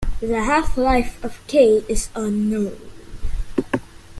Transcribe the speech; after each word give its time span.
The 0.19 0.41
half-life 0.45 1.23
of 1.23 1.39
K 1.45 1.83
is 1.87 2.09
unknown. 2.15 2.75